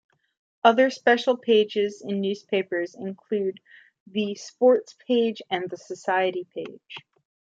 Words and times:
Other 0.63 0.89
special 0.89 1.37
pages 1.37 2.01
in 2.03 2.21
newspapers 2.21 2.95
include 2.95 3.59
the 4.07 4.33
sports 4.33 4.95
page 5.07 5.43
and 5.51 5.69
the 5.69 5.77
society 5.77 6.47
page. 6.55 7.05